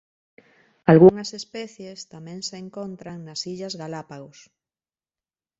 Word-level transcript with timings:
Algunhas 0.91 1.29
especies 1.39 1.99
tamén 2.13 2.39
se 2.47 2.55
encontran 2.65 3.17
nas 3.27 3.41
Illas 3.53 3.73
Galápagos. 3.81 4.37